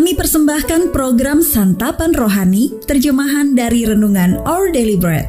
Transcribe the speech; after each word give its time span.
Kami 0.00 0.16
persembahkan 0.16 0.96
program 0.96 1.44
Santapan 1.44 2.16
Rohani, 2.16 2.72
terjemahan 2.88 3.52
dari 3.52 3.84
Renungan 3.84 4.40
Our 4.48 4.72
Daily 4.72 4.96
Bread. 4.96 5.28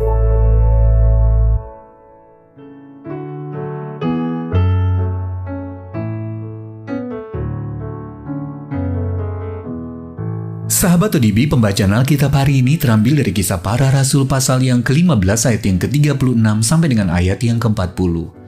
Sahabat 10.71 11.19
ODB, 11.19 11.51
pembacaan 11.51 11.91
Alkitab 11.91 12.31
hari 12.31 12.63
ini 12.63 12.79
terambil 12.79 13.19
dari 13.19 13.35
kisah 13.35 13.59
para 13.59 13.91
rasul 13.91 14.23
pasal 14.23 14.63
yang 14.63 14.79
ke-15 14.79 15.51
ayat 15.51 15.63
yang 15.67 15.83
ke-36 15.83 16.63
sampai 16.63 16.87
dengan 16.87 17.11
ayat 17.11 17.43
yang 17.43 17.59
ke-40. 17.59 18.40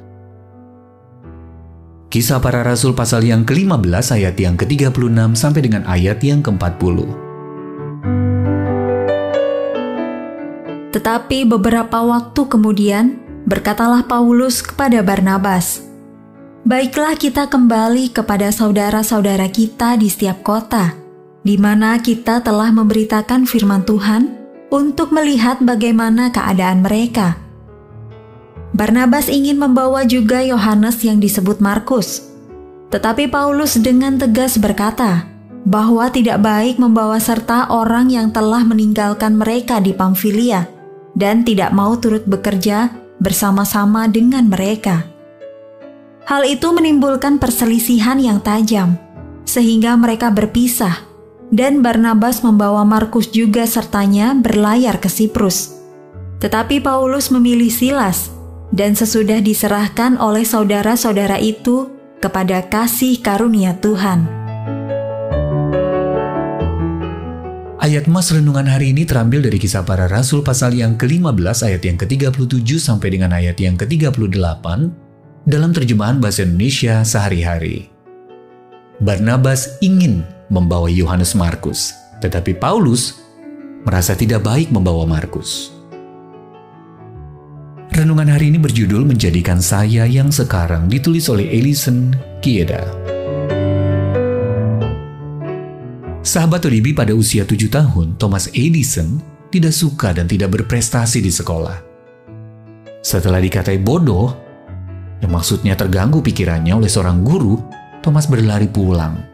Kisah 2.14 2.38
para 2.38 2.62
rasul 2.62 2.94
pasal 2.94 3.26
yang 3.26 3.42
ke-15 3.42 4.14
ayat 4.14 4.38
yang 4.38 4.54
ke-36 4.54 5.34
sampai 5.34 5.66
dengan 5.66 5.82
ayat 5.90 6.22
yang 6.22 6.46
ke-40. 6.46 7.10
Tetapi 10.94 11.50
beberapa 11.50 12.06
waktu 12.06 12.42
kemudian, 12.46 13.18
berkatalah 13.50 14.06
Paulus 14.06 14.62
kepada 14.62 15.02
Barnabas, 15.02 15.90
Baiklah 16.70 17.18
kita 17.18 17.50
kembali 17.50 18.14
kepada 18.14 18.54
saudara-saudara 18.54 19.50
kita 19.50 19.98
di 19.98 20.06
setiap 20.06 20.46
kota, 20.46 20.94
di 21.42 21.58
mana 21.58 21.98
kita 21.98 22.46
telah 22.46 22.70
memberitakan 22.70 23.50
firman 23.50 23.90
Tuhan 23.90 24.38
untuk 24.70 25.10
melihat 25.10 25.58
bagaimana 25.66 26.30
keadaan 26.30 26.86
mereka. 26.86 27.43
Barnabas 28.74 29.30
ingin 29.30 29.62
membawa 29.62 30.02
juga 30.02 30.42
Yohanes 30.42 30.98
yang 31.06 31.22
disebut 31.22 31.62
Markus, 31.62 32.26
tetapi 32.90 33.30
Paulus 33.30 33.78
dengan 33.78 34.18
tegas 34.18 34.58
berkata 34.58 35.30
bahwa 35.62 36.10
tidak 36.10 36.42
baik 36.42 36.82
membawa 36.82 37.22
serta 37.22 37.70
orang 37.70 38.10
yang 38.10 38.34
telah 38.34 38.66
meninggalkan 38.66 39.38
mereka 39.38 39.78
di 39.78 39.94
Pamfilia 39.94 40.66
dan 41.14 41.46
tidak 41.46 41.70
mau 41.70 41.94
turut 42.02 42.26
bekerja 42.26 42.90
bersama-sama 43.22 44.10
dengan 44.10 44.50
mereka. 44.50 45.06
Hal 46.26 46.42
itu 46.42 46.74
menimbulkan 46.74 47.38
perselisihan 47.38 48.18
yang 48.18 48.42
tajam, 48.42 48.98
sehingga 49.46 49.94
mereka 49.94 50.34
berpisah 50.34 50.98
dan 51.54 51.86
Barnabas 51.86 52.42
membawa 52.42 52.82
Markus 52.82 53.30
juga 53.30 53.70
sertanya 53.70 54.34
berlayar 54.34 54.98
ke 54.98 55.06
Siprus. 55.14 55.78
Tetapi 56.42 56.82
Paulus 56.82 57.30
memilih 57.30 57.70
Silas, 57.70 58.33
dan 58.74 58.98
sesudah 58.98 59.38
diserahkan 59.40 60.18
oleh 60.18 60.42
saudara-saudara 60.42 61.38
itu 61.38 61.94
kepada 62.18 62.66
kasih 62.66 63.22
karunia 63.22 63.78
Tuhan. 63.78 64.26
Ayat 67.84 68.08
mas 68.08 68.32
renungan 68.32 68.66
hari 68.66 68.96
ini 68.96 69.04
terambil 69.04 69.44
dari 69.44 69.60
kisah 69.60 69.84
para 69.84 70.08
rasul 70.08 70.40
pasal 70.40 70.74
yang 70.74 70.96
ke-15 70.98 71.68
ayat 71.68 71.84
yang 71.84 71.98
ke-37 72.00 72.80
sampai 72.80 73.12
dengan 73.12 73.36
ayat 73.36 73.60
yang 73.60 73.76
ke-38 73.76 74.66
dalam 75.44 75.72
terjemahan 75.76 76.18
bahasa 76.18 76.48
Indonesia 76.48 77.04
sehari-hari. 77.04 77.92
Barnabas 79.04 79.84
ingin 79.84 80.24
membawa 80.48 80.88
Yohanes 80.88 81.36
Markus, 81.36 81.92
tetapi 82.24 82.56
Paulus 82.56 83.20
merasa 83.84 84.16
tidak 84.16 84.48
baik 84.48 84.72
membawa 84.72 85.04
Markus. 85.04 85.73
Renungan 87.94 88.26
hari 88.26 88.50
ini 88.50 88.58
berjudul 88.58 89.06
Menjadikan 89.06 89.62
Saya 89.62 90.10
Yang 90.10 90.42
Sekarang 90.42 90.90
ditulis 90.90 91.30
oleh 91.30 91.46
Elison 91.46 92.10
Kieda. 92.42 92.90
Sahabat 96.26 96.66
Oribi 96.66 96.98
pada 96.98 97.14
usia 97.14 97.46
tujuh 97.46 97.70
tahun, 97.70 98.18
Thomas 98.18 98.50
Edison 98.58 99.22
tidak 99.54 99.78
suka 99.78 100.10
dan 100.10 100.26
tidak 100.26 100.58
berprestasi 100.58 101.22
di 101.22 101.30
sekolah. 101.30 101.78
Setelah 103.06 103.38
dikatai 103.38 103.78
bodoh, 103.78 104.34
yang 105.22 105.30
maksudnya 105.30 105.78
terganggu 105.78 106.26
pikirannya 106.26 106.74
oleh 106.74 106.90
seorang 106.90 107.22
guru, 107.22 107.62
Thomas 108.02 108.26
berlari 108.26 108.66
pulang 108.74 109.34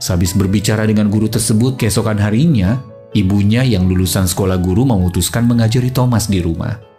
Sehabis 0.00 0.32
berbicara 0.32 0.88
dengan 0.88 1.12
guru 1.12 1.28
tersebut 1.28 1.76
keesokan 1.76 2.16
harinya, 2.16 2.80
ibunya 3.12 3.60
yang 3.60 3.84
lulusan 3.84 4.24
sekolah 4.24 4.56
guru 4.56 4.88
memutuskan 4.88 5.44
mengajari 5.44 5.92
Thomas 5.92 6.32
di 6.32 6.40
rumah. 6.40 6.89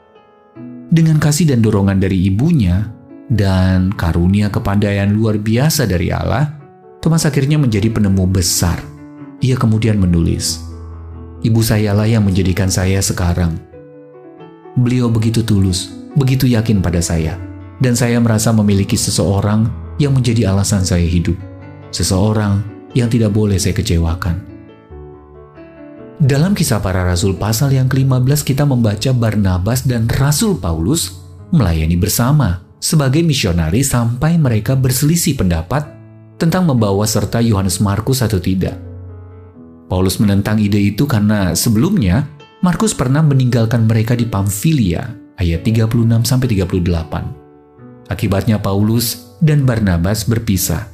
Dengan 0.92 1.24
kasih 1.24 1.48
dan 1.48 1.64
dorongan 1.64 2.04
dari 2.04 2.28
ibunya, 2.28 2.92
dan 3.32 3.96
karunia 3.96 4.52
kepandaian 4.52 5.08
luar 5.08 5.40
biasa 5.40 5.88
dari 5.88 6.12
Allah, 6.12 6.52
Thomas 7.00 7.24
akhirnya 7.24 7.56
menjadi 7.56 7.88
penemu 7.88 8.28
besar. 8.28 8.84
Ia 9.40 9.56
kemudian 9.56 9.96
menulis, 9.96 10.60
Ibu 11.42 11.58
sayalah 11.64 12.06
yang 12.06 12.22
menjadikan 12.22 12.70
saya 12.70 13.02
sekarang. 13.02 13.58
Beliau 14.78 15.10
begitu 15.10 15.42
tulus, 15.42 15.90
begitu 16.14 16.46
yakin 16.46 16.86
pada 16.86 17.02
saya, 17.02 17.40
dan 17.82 17.98
saya 17.98 18.22
merasa 18.22 18.54
memiliki 18.54 18.94
seseorang 18.94 19.66
yang 19.98 20.14
menjadi 20.14 20.54
alasan 20.54 20.86
saya 20.86 21.08
hidup. 21.08 21.34
Seseorang 21.90 22.62
yang 22.94 23.10
tidak 23.10 23.34
boleh 23.34 23.58
saya 23.58 23.74
kecewakan. 23.74 24.51
Dalam 26.22 26.54
kisah 26.54 26.78
para 26.86 27.02
rasul 27.02 27.34
pasal 27.34 27.74
yang 27.74 27.90
ke-15 27.90 28.46
kita 28.46 28.62
membaca 28.62 29.10
Barnabas 29.10 29.82
dan 29.82 30.06
Rasul 30.06 30.54
Paulus 30.54 31.18
melayani 31.50 31.98
bersama 31.98 32.62
sebagai 32.78 33.26
misionaris 33.26 33.90
sampai 33.90 34.38
mereka 34.38 34.78
berselisih 34.78 35.34
pendapat 35.34 35.82
tentang 36.38 36.70
membawa 36.70 37.10
serta 37.10 37.42
Yohanes 37.42 37.82
Markus 37.82 38.22
atau 38.22 38.38
tidak. 38.38 38.78
Paulus 39.90 40.22
menentang 40.22 40.62
ide 40.62 40.94
itu 40.94 41.10
karena 41.10 41.58
sebelumnya 41.58 42.30
Markus 42.62 42.94
pernah 42.94 43.26
meninggalkan 43.26 43.90
mereka 43.90 44.14
di 44.14 44.30
Pamfilia 44.30 45.18
ayat 45.42 45.66
36 45.66 45.90
38. 46.22 48.14
Akibatnya 48.14 48.62
Paulus 48.62 49.34
dan 49.42 49.66
Barnabas 49.66 50.30
berpisah. 50.30 50.86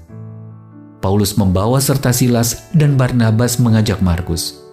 Paulus 1.04 1.36
membawa 1.36 1.84
serta 1.84 2.16
Silas 2.16 2.72
dan 2.72 2.96
Barnabas 2.96 3.60
mengajak 3.60 4.00
Markus. 4.00 4.67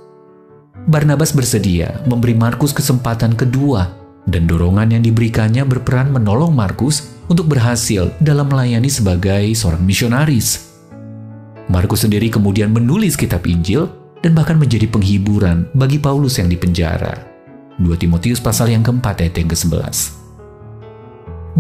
Barnabas 0.84 1.32
bersedia 1.32 2.04
memberi 2.04 2.36
Markus 2.36 2.76
kesempatan 2.76 3.32
kedua 3.32 3.88
dan 4.28 4.44
dorongan 4.44 4.92
yang 4.92 5.00
diberikannya 5.00 5.64
berperan 5.64 6.12
menolong 6.12 6.52
Markus 6.52 7.08
untuk 7.24 7.48
berhasil 7.48 8.12
dalam 8.20 8.52
melayani 8.52 8.92
sebagai 8.92 9.48
seorang 9.56 9.80
misionaris. 9.80 10.76
Markus 11.72 12.04
sendiri 12.04 12.28
kemudian 12.28 12.68
menulis 12.68 13.16
kitab 13.16 13.48
Injil 13.48 13.88
dan 14.20 14.36
bahkan 14.36 14.60
menjadi 14.60 14.84
penghiburan 14.84 15.72
bagi 15.72 15.96
Paulus 15.96 16.36
yang 16.36 16.52
dipenjara. 16.52 17.16
2 17.80 17.88
Timotius 17.96 18.44
pasal 18.44 18.68
yang 18.68 18.84
keempat 18.84 19.24
ayat 19.24 19.40
yang 19.40 19.48
ke-11. 19.48 19.96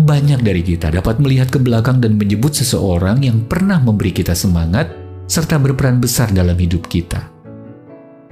Banyak 0.04 0.40
dari 0.44 0.60
kita 0.60 0.92
dapat 0.92 1.16
melihat 1.16 1.48
ke 1.48 1.56
belakang 1.56 1.96
dan 1.96 2.20
menyebut 2.20 2.52
seseorang 2.52 3.24
yang 3.24 3.40
pernah 3.48 3.80
memberi 3.80 4.12
kita 4.12 4.36
semangat 4.36 4.92
serta 5.24 5.56
berperan 5.56 5.96
besar 5.96 6.28
dalam 6.28 6.60
hidup 6.60 6.84
kita. 6.92 7.33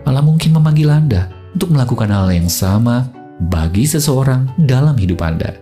Allah 0.02 0.22
mungkin 0.22 0.50
memanggil 0.58 0.90
Anda 0.90 1.30
untuk 1.54 1.70
melakukan 1.70 2.10
hal 2.10 2.26
yang 2.34 2.50
sama 2.50 3.06
bagi 3.46 3.86
seseorang 3.86 4.50
dalam 4.58 4.98
hidup 4.98 5.22
Anda. 5.22 5.54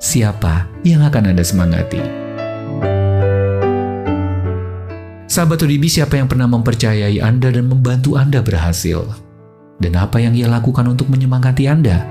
Siapa 0.00 0.68
yang 0.84 1.04
akan 1.04 1.32
Anda 1.32 1.44
semangati? 1.44 2.00
Sahabat 5.30 5.62
Uribi, 5.62 5.88
siapa 5.88 6.18
yang 6.18 6.26
pernah 6.28 6.50
mempercayai 6.50 7.22
Anda 7.22 7.54
dan 7.54 7.70
membantu 7.70 8.18
Anda 8.18 8.44
berhasil? 8.44 9.08
Dan 9.80 9.96
apa 9.96 10.20
yang 10.20 10.36
ia 10.36 10.50
lakukan 10.50 10.84
untuk 10.84 11.08
menyemangati 11.08 11.64
Anda? 11.64 12.04